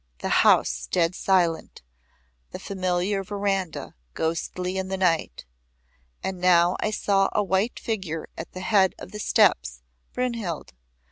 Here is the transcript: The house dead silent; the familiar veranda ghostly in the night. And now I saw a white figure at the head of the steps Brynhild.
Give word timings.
The 0.17 0.29
house 0.41 0.87
dead 0.89 1.13
silent; 1.13 1.83
the 2.49 2.57
familiar 2.57 3.23
veranda 3.23 3.93
ghostly 4.15 4.75
in 4.79 4.87
the 4.87 4.97
night. 4.97 5.45
And 6.23 6.41
now 6.41 6.75
I 6.79 6.89
saw 6.89 7.29
a 7.33 7.43
white 7.43 7.79
figure 7.79 8.27
at 8.35 8.53
the 8.53 8.61
head 8.61 8.95
of 8.97 9.11
the 9.11 9.19
steps 9.19 9.83
Brynhild. 10.11 10.73